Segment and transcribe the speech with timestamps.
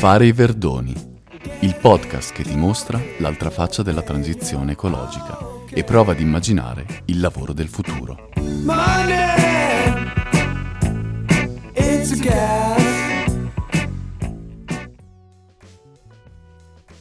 [0.00, 0.94] Fare i Verdoni,
[1.60, 5.36] il podcast che ti mostra l'altra faccia della transizione ecologica
[5.68, 8.30] e prova ad immaginare il lavoro del futuro.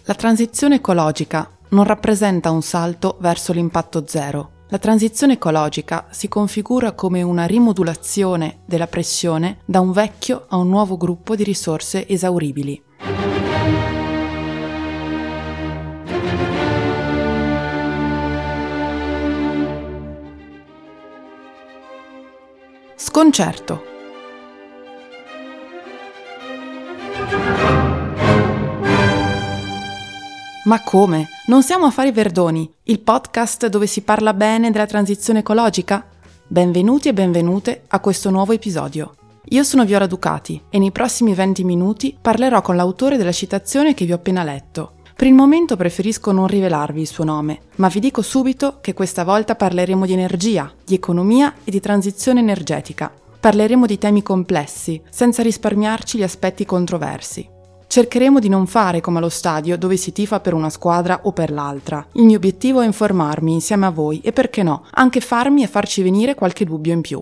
[0.04, 6.92] La transizione ecologica non rappresenta un salto verso l'impatto zero la transizione ecologica si configura
[6.92, 12.89] come una rimodulazione della pressione da un vecchio a un nuovo gruppo di risorse esauribili.
[23.02, 23.82] Sconcerto.
[30.66, 31.30] Ma come?
[31.46, 36.10] Non siamo a fare Verdoni, il podcast dove si parla bene della transizione ecologica?
[36.46, 39.16] Benvenuti e benvenute a questo nuovo episodio.
[39.46, 44.04] Io sono Viora Ducati e nei prossimi 20 minuti parlerò con l'autore della citazione che
[44.04, 44.96] vi ho appena letto.
[45.20, 49.26] Per il momento preferisco non rivelarvi il suo nome, ma vi dico subito che questa
[49.26, 53.12] volta parleremo di energia, di economia e di transizione energetica.
[53.38, 57.46] Parleremo di temi complessi, senza risparmiarci gli aspetti controversi.
[57.86, 61.52] Cercheremo di non fare come allo stadio dove si tifa per una squadra o per
[61.52, 62.08] l'altra.
[62.14, 66.02] Il mio obiettivo è informarmi insieme a voi e perché no, anche farmi e farci
[66.02, 67.22] venire qualche dubbio in più.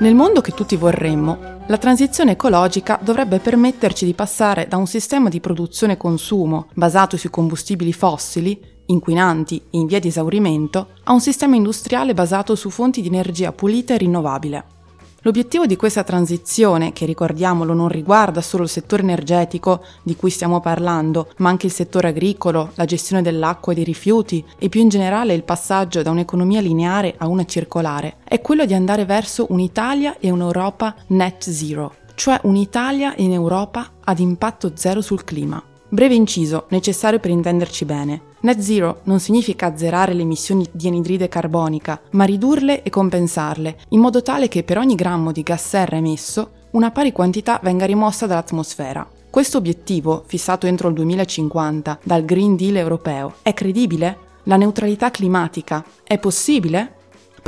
[0.00, 5.28] Nel mondo che tutti vorremmo, la transizione ecologica dovrebbe permetterci di passare da un sistema
[5.28, 11.12] di produzione e consumo basato sui combustibili fossili inquinanti e in via di esaurimento, a
[11.12, 14.77] un sistema industriale basato su fonti di energia pulita e rinnovabile.
[15.22, 20.60] L'obiettivo di questa transizione, che ricordiamolo non riguarda solo il settore energetico di cui stiamo
[20.60, 24.88] parlando, ma anche il settore agricolo, la gestione dell'acqua e dei rifiuti e più in
[24.88, 30.18] generale il passaggio da un'economia lineare a una circolare, è quello di andare verso un'Italia
[30.20, 35.60] e un'Europa net zero, cioè un'Italia in Europa ad impatto zero sul clima.
[35.88, 38.27] Breve inciso, necessario per intenderci bene.
[38.40, 44.00] Net zero non significa azzerare le emissioni di anidride carbonica, ma ridurle e compensarle, in
[44.00, 48.26] modo tale che per ogni grammo di gas serra emesso, una pari quantità venga rimossa
[48.26, 49.08] dall'atmosfera.
[49.28, 54.26] Questo obiettivo, fissato entro il 2050 dal Green Deal europeo, è credibile?
[54.44, 56.94] La neutralità climatica è possibile?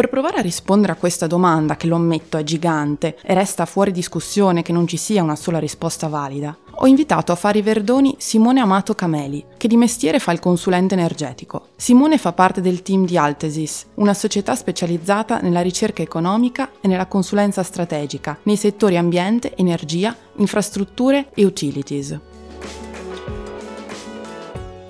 [0.00, 3.92] Per provare a rispondere a questa domanda, che lo ammetto è gigante e resta fuori
[3.92, 8.14] discussione che non ci sia una sola risposta valida, ho invitato a fare i verdoni
[8.16, 11.66] Simone Amato Cameli, che di mestiere fa il consulente energetico.
[11.76, 17.04] Simone fa parte del team di Altesis, una società specializzata nella ricerca economica e nella
[17.04, 22.18] consulenza strategica nei settori ambiente, energia, infrastrutture e utilities.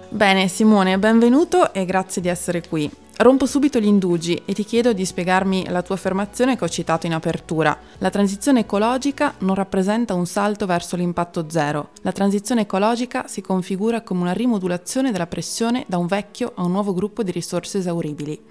[0.09, 3.00] Bene Simone, benvenuto e grazie di essere qui.
[3.21, 7.05] Rompo subito gli indugi e ti chiedo di spiegarmi la tua affermazione che ho citato
[7.05, 7.77] in apertura.
[7.99, 11.91] La transizione ecologica non rappresenta un salto verso l'impatto zero.
[12.01, 16.73] La transizione ecologica si configura come una rimodulazione della pressione da un vecchio a un
[16.73, 18.43] nuovo gruppo di risorse esauribili.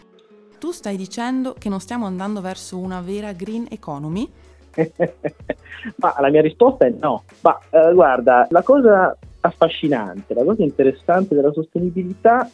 [0.60, 4.32] Tu stai dicendo che non stiamo andando verso una vera green economy?
[5.96, 7.24] Ma la mia risposta è no.
[7.40, 12.48] Ma eh, guarda, la cosa affascinante, la cosa interessante della sostenibilità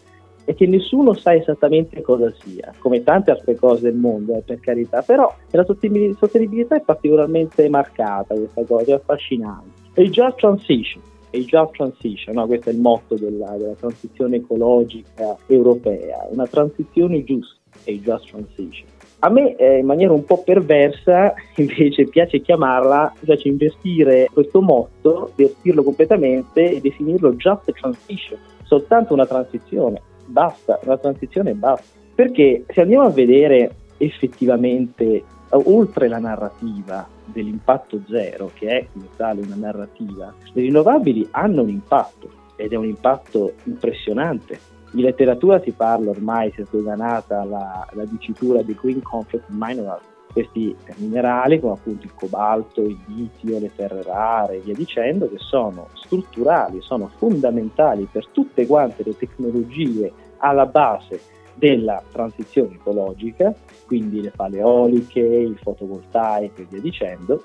[0.45, 4.59] e che nessuno sa esattamente cosa sia, come tante altre cose del mondo, eh, per
[4.59, 9.83] carità, però la sostenibilità è particolarmente marcata, questa cosa è affascinante.
[9.95, 11.01] A just transition,
[11.31, 12.45] just transition, no?
[12.45, 18.87] questo è il motto della, della transizione ecologica europea, una transizione giusta, a just transition.
[19.19, 25.31] A me eh, in maniera un po' perversa invece piace chiamarla, piace investire questo motto,
[25.35, 31.85] vestirlo completamente e definirlo just transition, soltanto una transizione basta, la transizione basta.
[32.13, 39.41] Perché se andiamo a vedere effettivamente oltre la narrativa dell'impatto zero, che è come tale
[39.41, 44.59] una narrativa, le rinnovabili hanno un impatto ed è un impatto impressionante.
[44.93, 49.99] In letteratura si parla ormai, si è sdoganata la, la dicitura di Green Conflict Mineral,
[50.35, 55.37] questi minerali come appunto il cobalto, il litio, le terre rare e via dicendo, che
[55.37, 61.21] sono strutturali, sono fondamentali per tutte quante le tecnologie alla base
[61.53, 63.53] della transizione ecologica,
[63.85, 67.43] quindi le pale eoliche, il fotovoltaico e via dicendo,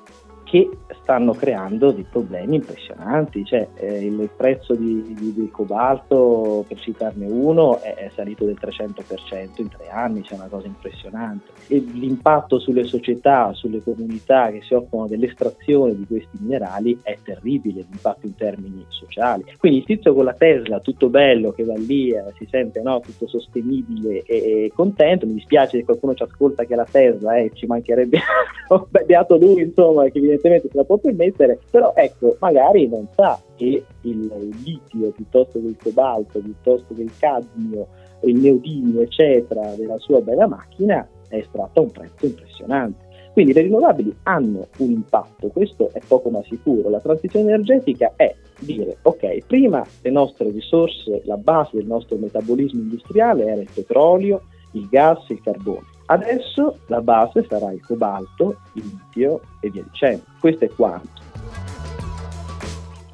[0.50, 0.69] che
[1.02, 7.26] stanno creando dei problemi impressionanti, cioè eh, il prezzo di, di, del cobalto, per citarne
[7.26, 11.52] uno, è, è, salito del 300% in tre anni, c'è una cosa impressionante.
[11.69, 17.87] E l'impatto sulle società, sulle comunità che si occupano dell'estrazione di questi minerali è terribile,
[17.88, 19.44] l'impatto in termini sociali.
[19.56, 22.99] Quindi il tizio con la Tesla, tutto bello, che va lì, eh, si sente no,
[22.99, 27.52] tutto sostenibile e, e, contento, mi dispiace se qualcuno ci ascolta che la Tesla, eh,
[27.55, 28.19] ci mancherebbe,
[29.06, 33.84] beato lui insomma, che evidentemente se la può permettere, però ecco, magari non sa che
[34.02, 37.87] il litio piuttosto che il cobalto, piuttosto che il cadmio,
[38.22, 43.08] il neodimio, eccetera, della sua bella macchina è estratto a un prezzo impressionante.
[43.32, 46.90] Quindi le rinnovabili hanno un impatto, questo è poco ma sicuro.
[46.90, 52.81] La transizione energetica è dire, ok, prima le nostre risorse, la base del nostro metabolismo
[52.81, 54.42] industriale era il petrolio,
[54.72, 55.89] il gas, il carbone.
[56.11, 60.25] Adesso la base sarà il cobalto, il litio e via dicendo.
[60.41, 61.23] Questo è quanto.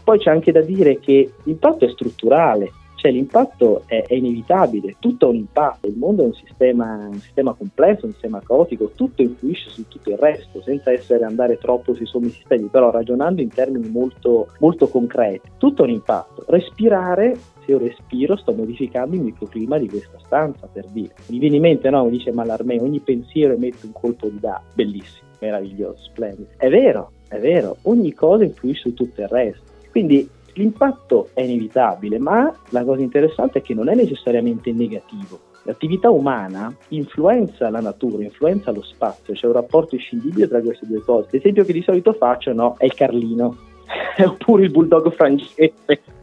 [0.02, 5.26] Poi c'è anche da dire che l'impatto è strutturale, cioè l'impatto è, è, inevitabile, tutto
[5.26, 9.20] ha un impatto, il mondo è un sistema, un sistema, complesso, un sistema caotico, tutto
[9.20, 13.50] influisce su tutto il resto, senza essere andare troppo sui sommi sistemi, però ragionando in
[13.50, 16.44] termini molto, molto concreti, tutto ha un impatto.
[16.46, 21.14] Respirare se io respiro sto modificando il microclima di questa stanza per dire.
[21.26, 24.62] Mi viene in mente, no, mi dice Mallarmé, ogni pensiero emette un colpo di da,
[24.72, 26.48] bellissimo, meraviglioso, splendido.
[26.56, 29.64] È vero, è vero, ogni cosa influisce su tutto il resto.
[29.90, 35.40] Quindi l'impatto è inevitabile, ma la cosa interessante è che non è necessariamente negativo.
[35.64, 41.00] L'attività umana influenza la natura, influenza lo spazio, c'è un rapporto inscindibile tra queste due
[41.00, 41.26] cose.
[41.32, 43.56] L'esempio che di solito faccio no, è il Carlino,
[44.24, 45.72] oppure il bulldog francese,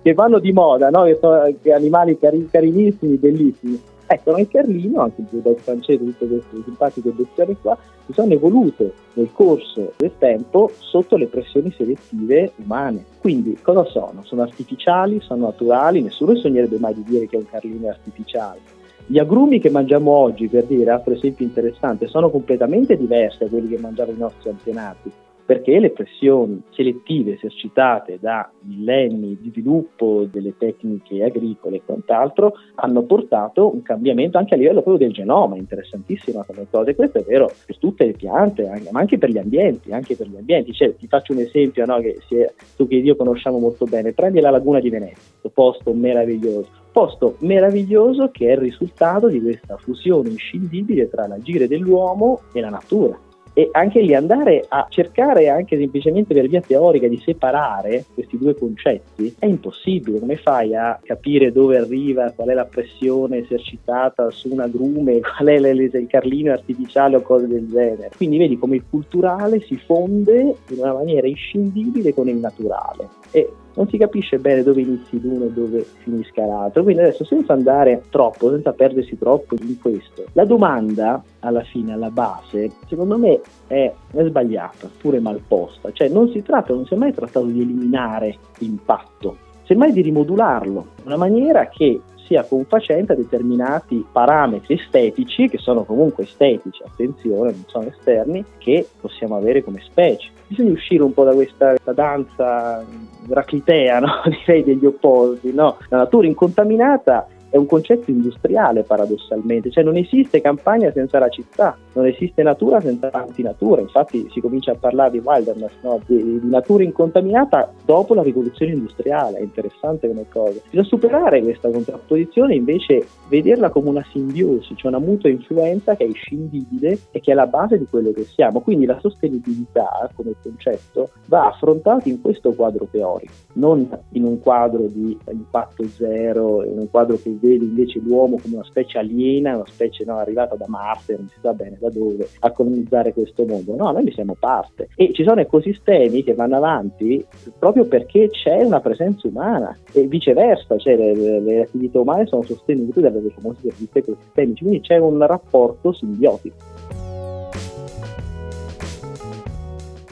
[0.01, 1.03] che vanno di moda, no?
[1.03, 1.41] che sono
[1.73, 3.81] animali cari- carinissimi, bellissimi.
[4.05, 8.93] Ecco, nel Carlino, anche il bulldog francese, tutte queste simpatiche bestiole qua, si sono evolute
[9.13, 13.05] nel corso del tempo sotto le pressioni selettive umane.
[13.19, 14.21] Quindi cosa sono?
[14.23, 18.59] Sono artificiali, sono naturali, nessuno sognerebbe mai di dire che un Carlino è artificiale.
[19.05, 23.69] Gli agrumi che mangiamo oggi, per dire altro esempio interessante, sono completamente diversi da quelli
[23.69, 25.11] che mangiavano i nostri antenati
[25.45, 33.03] perché le pressioni selettive esercitate da millenni di sviluppo delle tecniche agricole e quant'altro hanno
[33.03, 37.23] portato un cambiamento anche a livello proprio del genoma, interessantissima come cosa, e questo è
[37.23, 40.73] vero per tutte le piante, ma anche per gli ambienti, anche per gli ambienti.
[40.73, 44.39] Cioè, ti faccio un esempio no, che è, tu che io conosciamo molto bene, prendi
[44.39, 49.77] la laguna di Venezia, questo posto meraviglioso, posto meraviglioso che è il risultato di questa
[49.77, 55.77] fusione inscindibile tra l'agire dell'uomo e la natura e anche lì andare a cercare anche
[55.77, 60.19] semplicemente per via teorica di separare questi due concetti è impossibile.
[60.19, 65.47] Come fai a capire dove arriva, qual è la pressione esercitata su un agrume, qual
[65.47, 68.11] è il carlino artificiale o cose del genere?
[68.15, 73.09] Quindi vedi come il culturale si fonde in una maniera inscindibile con il naturale.
[73.31, 76.83] E non si capisce bene dove inizi l'uno e dove finisca l'altro.
[76.83, 82.09] Quindi adesso senza andare troppo, senza perdersi troppo in questo, la domanda alla fine, alla
[82.09, 85.91] base, secondo me è, è sbagliata, pure mal posta.
[85.91, 90.87] Cioè non si tratta, non si è mai trattato di eliminare l'impatto, semmai di rimodularlo
[90.99, 97.51] in una maniera che sia confacente a determinati parametri estetici, che sono comunque estetici, attenzione,
[97.51, 100.29] non sono esterni, che possiamo avere come specie.
[100.47, 102.83] Bisogna uscire un po' da questa, danza
[103.27, 104.21] raclitea, no?
[104.45, 105.53] direi degli opposti.
[105.53, 105.77] No?
[105.89, 111.77] La natura incontaminata è un concetto industriale paradossalmente, cioè non esiste campagna senza la città,
[111.93, 116.01] non esiste natura senza antinatura, infatti si comincia a parlare di wilderness, no?
[116.07, 120.59] di, di, natura incontaminata dopo la rivoluzione industriale, è interessante come cosa.
[120.63, 126.05] Bisogna superare questa contrapposizione e invece vederla come una simbiosi, cioè una mutua influenza che
[126.05, 130.33] è inscindibile e che è la base di quello che siamo, quindi la sostenibilità come
[130.41, 136.79] concetto va affrontato in questo quadro teorico, non in un quadro di impatto zero, in
[136.79, 140.65] un quadro che vede invece l'uomo come una specie aliena, una specie no, arrivata da
[140.67, 143.75] Marte, non si sa bene da dove, a colonizzare questo mondo.
[143.75, 144.89] No, noi ne siamo parte.
[144.95, 147.23] E ci sono ecosistemi che vanno avanti
[147.59, 153.01] proprio perché c'è una presenza umana e viceversa, cioè le, le attività umane sono sostenute
[153.01, 156.72] dalle famose servizi ecosistemici, quindi c'è un rapporto simbiotico.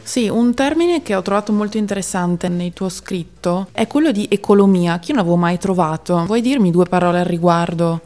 [0.03, 4.99] Sì, un termine che ho trovato molto interessante nel tuo scritto è quello di ecolomia,
[4.99, 6.25] che io non avevo mai trovato.
[6.25, 8.01] Vuoi dirmi due parole al riguardo?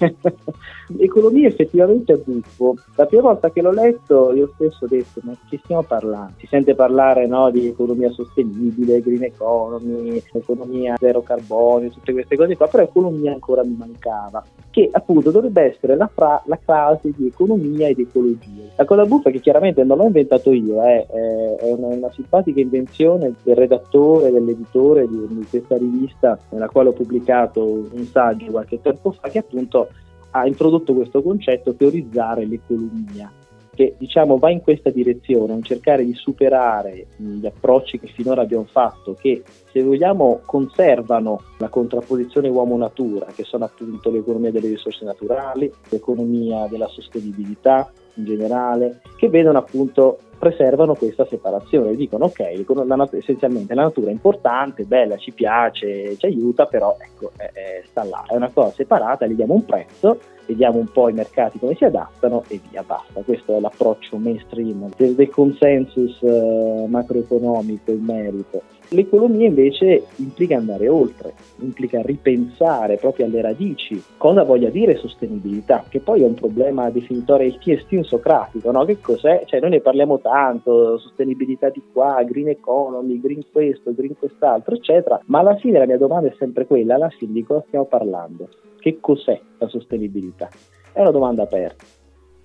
[0.98, 2.76] Economia effettivamente è buffo.
[2.96, 6.32] La prima volta che l'ho letto io stesso ho detto ma che stiamo parlando?
[6.38, 12.56] Si sente parlare no, di economia sostenibile, green economy, economia zero carbonio, tutte queste cose
[12.56, 17.26] qua, però economia ancora mi mancava, che appunto dovrebbe essere la, fra- la frase di
[17.26, 18.72] economia ed ecologia.
[18.76, 23.34] La cosa buffa che chiaramente non l'ho inventato io, eh, è una, una simpatica invenzione
[23.42, 29.12] del redattore, dell'editore di, di questa rivista nella quale ho pubblicato un saggio qualche tempo
[29.12, 29.89] fa che appunto
[30.30, 33.32] ha introdotto questo concetto teorizzare l'economia
[33.80, 38.66] che diciamo va in questa direzione, in cercare di superare gli approcci che finora abbiamo
[38.70, 45.72] fatto, che se vogliamo conservano la contrapposizione uomo-natura, che sono appunto l'economia delle risorse naturali,
[45.88, 53.74] l'economia della sostenibilità in generale, che vedono appunto preservano questa separazione, dicono ok, la, essenzialmente
[53.74, 58.24] la natura è importante, bella, ci piace, ci aiuta, però ecco, è, è, sta là,
[58.26, 61.84] è una cosa separata, gli diamo un prezzo, vediamo un po' i mercati come si
[61.84, 63.20] adattano e via, basta.
[63.20, 68.62] Questo è l'approccio mainstream del, del consensus eh, macroeconomico in merito.
[68.92, 76.00] L'economia invece implica andare oltre, implica ripensare proprio alle radici cosa voglia dire sostenibilità, che
[76.00, 78.84] poi è un problema definitorio estinto socratico, no?
[78.84, 79.44] Che cos'è?
[79.46, 85.20] Cioè noi ne parliamo tanto, sostenibilità di qua, green economy, green questo, green quest'altro, eccetera,
[85.26, 88.48] ma alla fine la mia domanda è sempre quella, alla fine di cosa stiamo parlando?
[88.80, 90.48] Che cos'è la sostenibilità?
[90.92, 91.99] È una domanda aperta.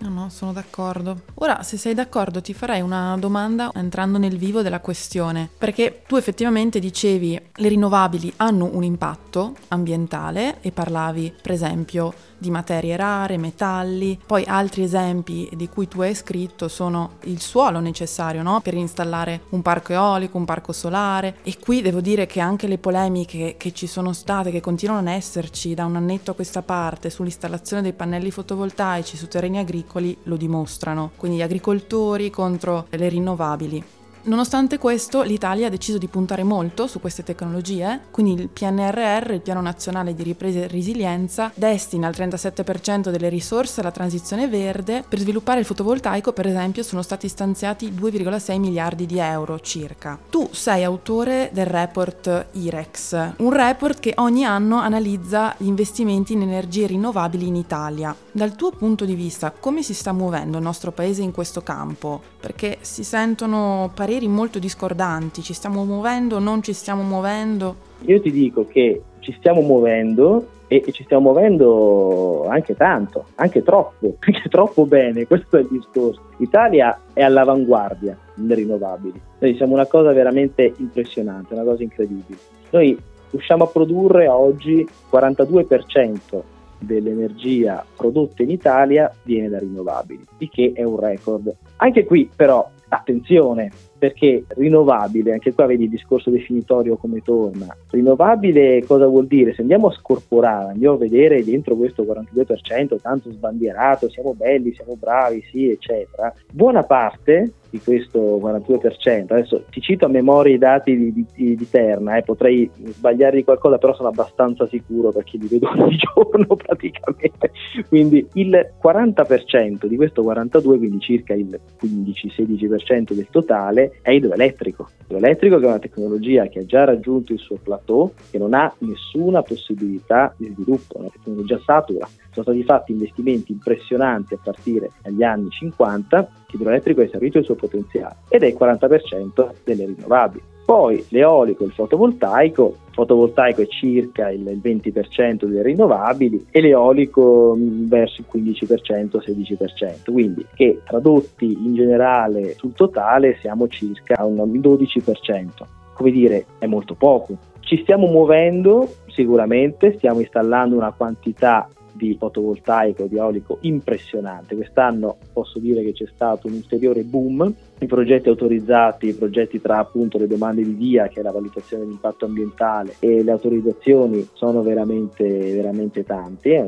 [0.05, 1.21] No, no, sono d'accordo.
[1.35, 6.15] Ora, se sei d'accordo, ti farei una domanda entrando nel vivo della questione, perché tu
[6.15, 13.37] effettivamente dicevi le rinnovabili hanno un impatto ambientale e parlavi, per esempio, di materie rare,
[13.37, 14.19] metalli.
[14.23, 18.59] Poi altri esempi di cui tu hai scritto sono il suolo necessario no?
[18.61, 21.37] per installare un parco eolico, un parco solare.
[21.43, 25.15] E qui devo dire che anche le polemiche che ci sono state, che continuano ad
[25.15, 30.35] esserci da un annetto a questa parte sull'installazione dei pannelli fotovoltaici su terreni agricoli lo
[30.35, 31.11] dimostrano.
[31.15, 33.83] Quindi gli agricoltori contro le rinnovabili.
[34.27, 39.41] Nonostante questo, l'Italia ha deciso di puntare molto su queste tecnologie, quindi il PNRR, il
[39.41, 45.03] Piano Nazionale di Ripresa e Resilienza, destina il 37% delle risorse alla transizione verde.
[45.07, 50.17] Per sviluppare il fotovoltaico, per esempio, sono stati stanziati 2,6 miliardi di euro circa.
[50.31, 56.41] Tu sei autore del report IREX, un report che ogni anno analizza gli investimenti in
[56.41, 58.15] energie rinnovabili in Italia.
[58.31, 62.21] Dal tuo punto di vista, come si sta muovendo il nostro paese in questo campo?
[62.39, 67.75] Perché si sentono pareri pareri molto discordanti, ci stiamo muovendo, non ci stiamo muovendo?
[68.05, 74.15] Io ti dico che ci stiamo muovendo e, ci stiamo muovendo anche tanto, anche troppo,
[74.25, 76.21] anche troppo bene, questo è il discorso.
[76.37, 82.37] L'Italia è all'avanguardia nelle rinnovabili, noi siamo una cosa veramente impressionante, una cosa incredibile.
[82.69, 82.97] Noi
[83.31, 86.41] riusciamo a produrre oggi il 42%
[86.79, 91.53] dell'energia prodotta in Italia viene da rinnovabili, il che è un record.
[91.77, 98.83] Anche qui però attenzione, perché rinnovabile, anche qua vedi il discorso definitorio come torna, rinnovabile
[98.85, 99.53] cosa vuol dire?
[99.53, 104.95] Se andiamo a scorporare, andiamo a vedere dentro questo 42%, tanto sbandierato, siamo belli, siamo
[104.95, 111.11] bravi, sì, eccetera, buona parte di questo 42%, adesso ti cito a memoria i dati
[111.11, 115.47] di, di, di Terna, eh, potrei sbagliare di qualcosa, però sono abbastanza sicuro perché li
[115.47, 117.51] vedo ogni giorno praticamente,
[117.89, 124.89] quindi il 40% di questo 42%, quindi circa il 15-16% del totale, è idroelettrico.
[125.07, 129.41] L'idroelettrico è una tecnologia che ha già raggiunto il suo plateau, che non ha nessuna
[129.41, 132.07] possibilità di sviluppo, è una tecnologia satura.
[132.31, 137.55] Sono stati fatti investimenti impressionanti a partire dagli anni 50, l'idroelettrico ha esaurito il suo
[137.55, 140.54] potenziale ed è il 40% delle rinnovabili.
[140.65, 147.55] Poi l'eolico e il fotovoltaico, il fotovoltaico è circa il 20% delle rinnovabili e l'eolico
[147.55, 154.37] mm, verso il 15%, 16%, quindi che tradotti in generale sul totale siamo circa un
[154.37, 155.47] 12%.
[155.93, 157.37] Come dire, è molto poco.
[157.59, 164.55] Ci stiamo muovendo sicuramente, stiamo installando una quantità di fotovoltaico, di eolico impressionante.
[164.55, 167.53] Quest'anno posso dire che c'è stato un ulteriore boom.
[167.79, 171.83] I progetti autorizzati, i progetti tra appunto le domande di via, che è la valutazione
[171.83, 176.51] dell'impatto ambientale, e le autorizzazioni sono veramente, veramente tanti.
[176.51, 176.65] È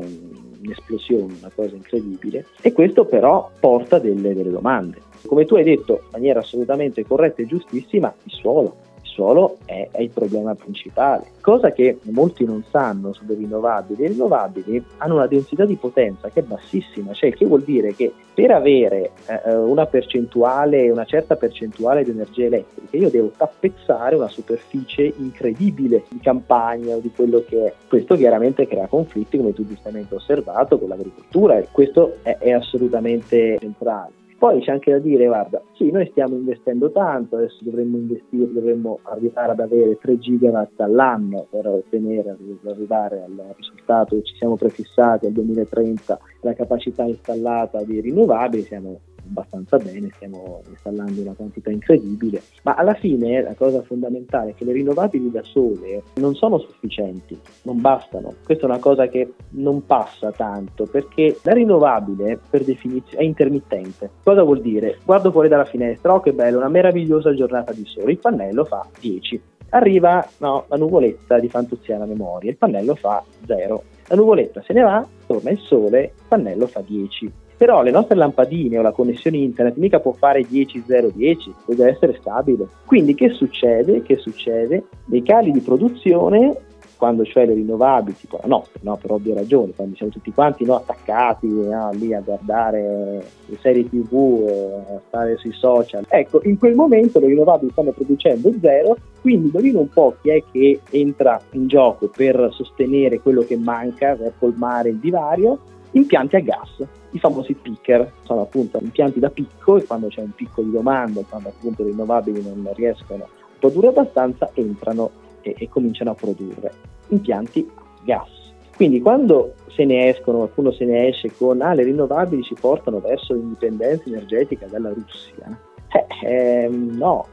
[0.62, 2.46] un'esplosione, una cosa incredibile.
[2.60, 5.02] E questo però porta delle, delle domande.
[5.26, 8.76] Come tu hai detto in maniera assolutamente corretta e giustissima, il suolo
[9.18, 11.24] suolo è, è, il problema principale.
[11.40, 16.40] Cosa che molti non sanno sulle rinnovabili, le rinnovabili hanno una densità di potenza che
[16.40, 22.04] è bassissima, cioè che vuol dire che per avere eh, una percentuale, una certa percentuale
[22.04, 27.66] di energia elettrica, io devo tappezzare una superficie incredibile di campagna o di quello che
[27.66, 27.74] è.
[27.88, 32.52] Questo chiaramente crea conflitti, come tu giustamente hai osservato, con l'agricoltura e questo è, è
[32.52, 34.12] assolutamente centrale.
[34.38, 39.00] Poi c'è anche da dire, guarda, sì, noi stiamo investendo tanto, adesso dovremmo investire, dovremmo
[39.02, 44.54] arrivare ad avere 3 gigawatt all'anno per ottenere, per arrivare al risultato che ci siamo
[44.54, 51.70] prefissati al 2030, la capacità installata di rinnovabili, siamo abbastanza bene, stiamo installando una quantità
[51.70, 56.58] incredibile, ma alla fine la cosa fondamentale è che le rinnovabili da sole non sono
[56.58, 58.34] sufficienti, non bastano.
[58.44, 64.10] Questa è una cosa che non passa tanto perché la rinnovabile per definizione è intermittente.
[64.22, 64.98] Cosa vuol dire?
[65.04, 68.86] Guardo fuori dalla finestra, oh che bello, una meravigliosa giornata di sole, il pannello fa
[68.98, 69.40] 10.
[69.70, 73.82] Arriva no, la nuvoletta di Fantuziana Memoria, il pannello fa 0.
[74.06, 78.14] La nuvoletta se ne va, torna il sole, il pannello fa 10 però le nostre
[78.14, 82.68] lampadine o la connessione internet mica può fare 10-0-10, deve essere stabile.
[82.86, 84.02] Quindi che succede?
[84.02, 84.84] Che succede?
[85.04, 86.56] Dei cali di produzione
[86.98, 88.96] quando cioè le rinnovabili, tipo la notte, no?
[89.00, 90.74] per ovvie ragioni, quando siamo tutti quanti no?
[90.74, 91.90] attaccati no?
[91.92, 97.28] lì a guardare le serie tv, a stare sui social, ecco, in quel momento le
[97.28, 102.48] rinnovabili stanno producendo zero, quindi indovino un po' chi è che entra in gioco per
[102.52, 105.60] sostenere quello che manca, per colmare il divario,
[105.92, 110.32] impianti a gas, i famosi picker, sono appunto impianti da picco e quando c'è un
[110.34, 113.28] picco di domanda, quando appunto le rinnovabili non riescono a
[113.58, 116.72] produrre abbastanza, entrano e, e cominciano a produrre
[117.08, 118.28] impianti a gas.
[118.76, 123.00] Quindi quando se ne escono, qualcuno se ne esce con ah, le rinnovabili ci portano
[123.00, 125.58] verso l'indipendenza energetica dalla Russia,
[125.90, 127.26] eh, eh, no,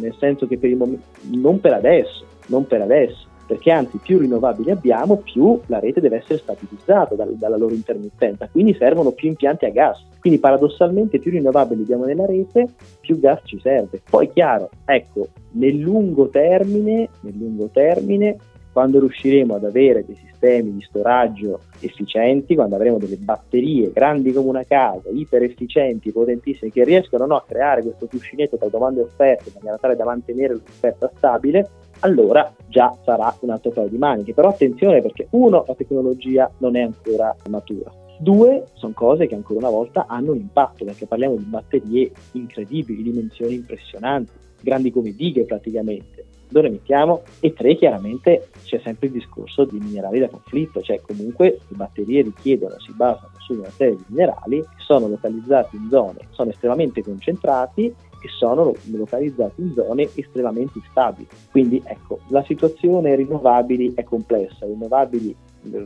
[0.00, 4.18] nel senso che per il momento, non per adesso, non per adesso perché anzi più
[4.18, 9.28] rinnovabili abbiamo, più la rete deve essere stabilizzata dal, dalla loro intermittenza, quindi servono più
[9.28, 10.04] impianti a gas.
[10.20, 12.68] Quindi paradossalmente più rinnovabili abbiamo nella rete,
[13.00, 14.02] più gas ci serve.
[14.08, 18.36] Poi chiaro, ecco, nel lungo termine, nel lungo termine
[18.70, 24.50] quando riusciremo ad avere dei sistemi di storaggio efficienti, quando avremo delle batterie grandi come
[24.50, 29.04] una casa, iper efficienti, potentissime, che riescono no, a creare questo cuscinetto tra domande e
[29.04, 31.68] offerte in maniera tale da mantenere l'offerta stabile,
[32.00, 34.34] allora già sarà un altro paio di maniche.
[34.34, 37.90] Però attenzione perché uno, la tecnologia non è ancora matura.
[38.20, 43.02] Due, sono cose che ancora una volta hanno un impatto, perché parliamo di batterie incredibili,
[43.02, 49.64] dimensioni impressionanti, grandi come dighe praticamente dove mettiamo e tre chiaramente c'è sempre il discorso
[49.64, 54.04] di minerali da conflitto, cioè comunque le batterie richiedono, si basano su una serie di
[54.08, 60.78] minerali che sono localizzati in zone, sono estremamente concentrati e sono localizzati in zone estremamente
[60.78, 61.28] instabili.
[61.50, 65.34] Quindi ecco, la situazione rinnovabili è complessa, rinnovabili,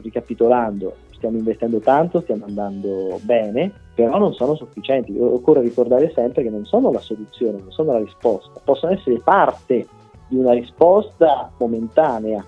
[0.03, 5.17] ricapitolando, stiamo investendo tanto, stiamo andando bene, però non sono sufficienti.
[5.19, 9.87] Occorre ricordare sempre che non sono la soluzione, non sono la risposta, possono essere parte
[10.29, 12.45] di una risposta momentanea.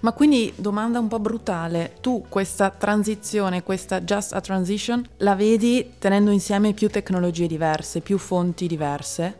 [0.00, 5.92] Ma quindi domanda un po' brutale, tu questa transizione, questa just a transition, la vedi
[5.98, 9.36] tenendo insieme più tecnologie diverse, più fonti diverse?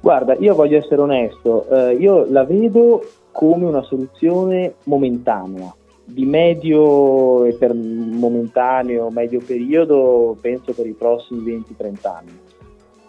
[0.00, 7.44] Guarda, io voglio essere onesto, eh, io la vedo come una soluzione momentanea, di medio
[7.44, 12.38] e per momentaneo, medio periodo, penso per i prossimi 20-30 anni.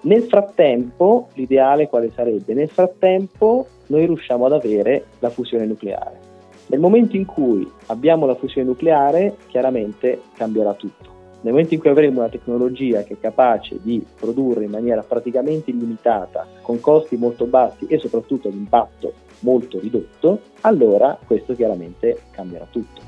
[0.02, 2.54] Nel frattempo, l'ideale quale sarebbe?
[2.54, 6.29] Nel frattempo noi riusciamo ad avere la fusione nucleare.
[6.70, 11.18] Nel momento in cui abbiamo la fusione nucleare, chiaramente cambierà tutto.
[11.42, 15.72] Nel momento in cui avremo una tecnologia che è capace di produrre in maniera praticamente
[15.72, 22.68] illimitata, con costi molto bassi e soprattutto ad impatto molto ridotto, allora questo chiaramente cambierà
[22.70, 23.02] tutto.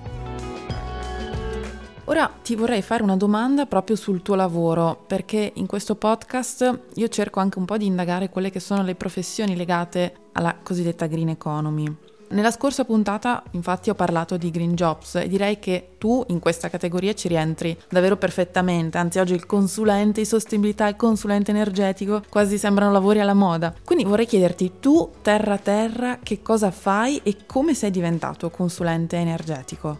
[2.05, 7.07] Ora ti vorrei fare una domanda proprio sul tuo lavoro, perché in questo podcast io
[7.09, 11.29] cerco anche un po' di indagare quelle che sono le professioni legate alla cosiddetta green
[11.29, 12.09] economy.
[12.31, 16.69] Nella scorsa puntata infatti ho parlato di green jobs e direi che tu in questa
[16.69, 22.57] categoria ci rientri davvero perfettamente, anzi oggi il consulente di sostenibilità, il consulente energetico quasi
[22.57, 23.73] sembrano lavori alla moda.
[23.83, 29.97] Quindi vorrei chiederti tu terra terra che cosa fai e come sei diventato consulente energetico?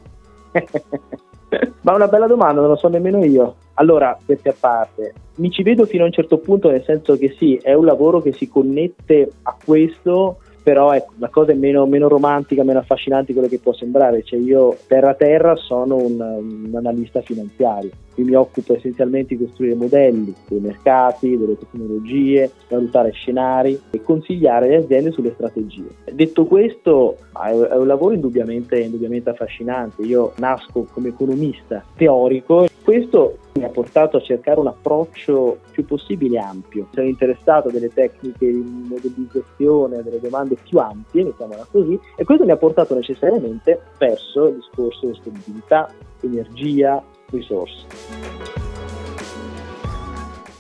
[1.81, 3.55] Ma una bella domanda, non lo so nemmeno io.
[3.73, 7.35] Allora, queste a parte, mi ci vedo fino a un certo punto, nel senso che
[7.37, 11.85] sì, è un lavoro che si connette a questo però ecco, la cosa è meno,
[11.85, 16.19] meno, romantica, meno affascinante di quello che può sembrare, cioè io terra terra sono un,
[16.19, 23.11] un analista finanziario, qui mi occupo essenzialmente di costruire modelli dei mercati, delle tecnologie, valutare
[23.11, 25.89] scenari e consigliare le aziende sulle strategie.
[26.11, 33.63] Detto questo, è un lavoro indubbiamente, indubbiamente affascinante, io nasco come economista teorico, questo mi
[33.63, 36.87] ha portato a cercare un approccio più possibile ampio.
[36.93, 42.23] Sono interessato a delle tecniche di modellizzazione, a delle domande più ampie, mettiamola così, e
[42.23, 47.85] questo mi ha portato necessariamente verso il discorso di sostenibilità, energia, risorse.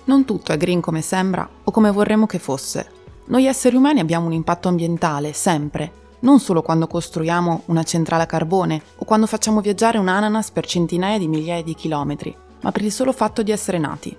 [0.03, 2.99] Non tutto è green come sembra o come vorremmo che fosse.
[3.25, 8.27] Noi esseri umani abbiamo un impatto ambientale, sempre, non solo quando costruiamo una centrale a
[8.27, 12.83] carbone o quando facciamo viaggiare un ananas per centinaia di migliaia di chilometri, ma per
[12.83, 14.15] il solo fatto di essere nati.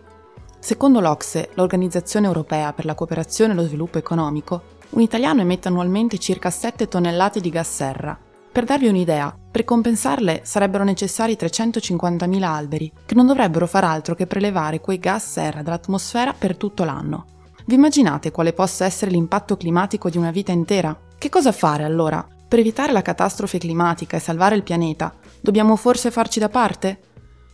[0.58, 6.18] Secondo l'Ocse, l'Organizzazione Europea per la Cooperazione e lo Sviluppo Economico, un italiano emette annualmente
[6.18, 8.16] circa 7 tonnellate di gas serra.
[8.52, 14.26] Per darvi un'idea, per compensarle sarebbero necessari 350.000 alberi, che non dovrebbero far altro che
[14.26, 17.24] prelevare quei gas serra dall'atmosfera per tutto l'anno.
[17.64, 20.96] Vi immaginate quale possa essere l'impatto climatico di una vita intera?
[21.16, 22.26] Che cosa fare allora?
[22.46, 27.00] Per evitare la catastrofe climatica e salvare il pianeta, dobbiamo forse farci da parte?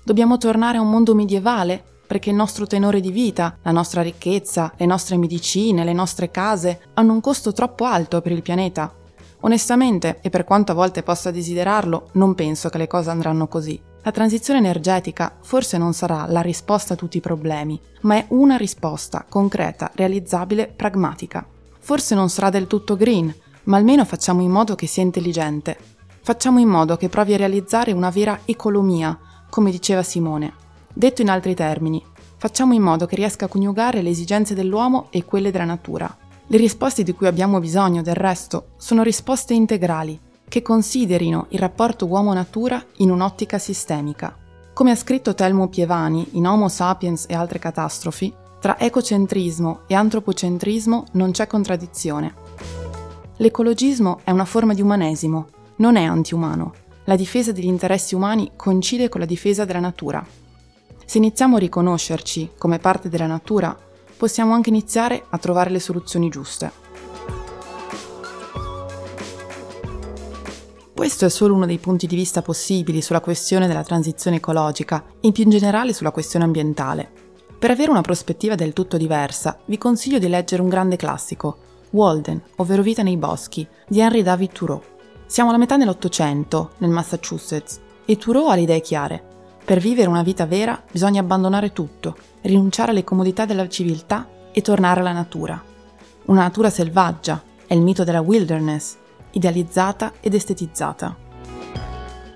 [0.09, 1.85] Dobbiamo tornare a un mondo medievale?
[2.07, 6.81] Perché il nostro tenore di vita, la nostra ricchezza, le nostre medicine, le nostre case
[6.95, 8.91] hanno un costo troppo alto per il pianeta?
[9.41, 13.79] Onestamente, e per quanto a volte possa desiderarlo, non penso che le cose andranno così.
[14.03, 18.57] La transizione energetica forse non sarà la risposta a tutti i problemi, ma è una
[18.57, 21.47] risposta concreta, realizzabile, pragmatica.
[21.81, 23.31] Forse non sarà del tutto green,
[23.65, 25.77] ma almeno facciamo in modo che sia intelligente.
[26.23, 30.53] Facciamo in modo che provi a realizzare una vera economia, come diceva Simone.
[30.93, 32.05] Detto in altri termini,
[32.37, 36.15] facciamo in modo che riesca a coniugare le esigenze dell'uomo e quelle della natura.
[36.47, 42.07] Le risposte di cui abbiamo bisogno, del resto, sono risposte integrali, che considerino il rapporto
[42.07, 44.37] uomo-natura in un'ottica sistemica.
[44.73, 51.05] Come ha scritto Telmo Pievani in Homo sapiens e altre catastrofi, tra ecocentrismo e antropocentrismo
[51.13, 52.35] non c'è contraddizione.
[53.37, 56.73] L'ecologismo è una forma di umanesimo, non è antiumano,
[57.09, 60.25] la difesa degli interessi umani coincide con la difesa della natura.
[61.07, 63.75] Se iniziamo a riconoscerci come parte della natura,
[64.15, 66.71] possiamo anche iniziare a trovare le soluzioni giuste.
[70.95, 75.33] Questo è solo uno dei punti di vista possibili sulla questione della transizione ecologica e
[75.33, 77.11] più in generale sulla questione ambientale.
[77.59, 81.57] Per avere una prospettiva del tutto diversa, vi consiglio di leggere un grande classico,
[81.91, 84.97] Walden, ovvero Vita nei boschi, di Henry David Thoreau.
[85.29, 89.23] Siamo alla metà dell'Ottocento, nel Massachusetts, e Thoreau ha le idee chiare.
[89.63, 95.01] Per vivere una vita vera bisogna abbandonare tutto, rinunciare alle comodità della civiltà e tornare
[95.01, 95.63] alla natura.
[96.25, 98.97] Una natura selvaggia, è il mito della wilderness,
[99.33, 101.15] idealizzata ed estetizzata.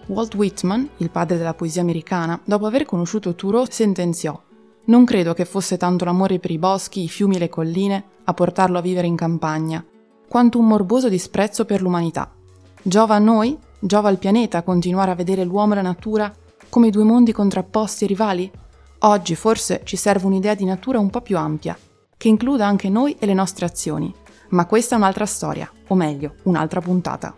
[0.09, 4.39] Walt Whitman, il padre della poesia americana, dopo aver conosciuto Thoreau, sentenziò
[4.85, 8.35] Non credo che fosse tanto l'amore per i boschi, i fiumi e le colline a
[8.35, 9.83] portarlo a vivere in campagna,
[10.29, 12.31] quanto un morboso disprezzo per l'umanità.
[12.85, 16.35] Giova a noi, giova al pianeta continuare a vedere l'uomo e la natura
[16.69, 18.51] come due mondi contrapposti e rivali?
[19.05, 21.79] Oggi forse ci serve un'idea di natura un po' più ampia,
[22.17, 24.13] che includa anche noi e le nostre azioni.
[24.49, 27.37] Ma questa è un'altra storia, o meglio, un'altra puntata.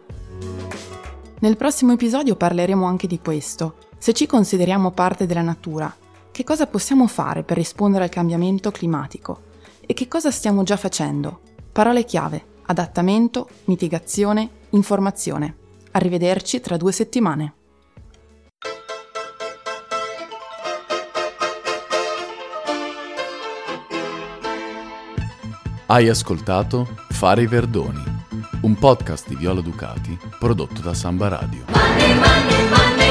[1.40, 3.74] Nel prossimo episodio parleremo anche di questo.
[3.98, 5.94] Se ci consideriamo parte della natura,
[6.30, 9.42] che cosa possiamo fare per rispondere al cambiamento climatico?
[9.83, 11.40] E che cosa stiamo già facendo?
[11.70, 15.55] Parole chiave, adattamento, mitigazione, informazione.
[15.92, 17.55] Arrivederci tra due settimane.
[25.87, 28.03] Hai ascoltato Fare i Verdoni,
[28.62, 31.64] un podcast di Viola Ducati prodotto da Samba Radio.
[31.68, 33.04] Money, money, money.